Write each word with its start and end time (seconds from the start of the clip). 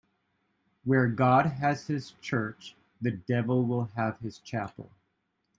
Where 0.83 1.07
God 1.07 1.45
has 1.45 1.85
his 1.85 2.13
church, 2.21 2.75
the 2.99 3.11
devil 3.11 3.61
will 3.63 3.85
have 3.95 4.17
his 4.17 4.39
chapel. 4.39 4.89